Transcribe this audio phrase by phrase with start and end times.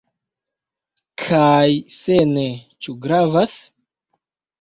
[1.23, 1.67] Kaj
[1.97, 2.45] se ne,
[2.87, 3.55] ĉu gravas?